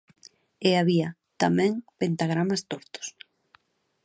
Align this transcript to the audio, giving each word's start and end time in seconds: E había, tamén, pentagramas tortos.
E 0.67 0.71
había, 0.81 1.09
tamén, 1.41 1.73
pentagramas 2.01 2.61
tortos. 2.71 3.07